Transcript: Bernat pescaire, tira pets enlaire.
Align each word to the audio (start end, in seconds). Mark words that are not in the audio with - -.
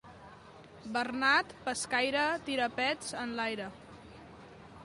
Bernat 0.95 1.53
pescaire, 1.67 2.25
tira 2.49 2.71
pets 2.81 3.15
enlaire. 3.27 3.73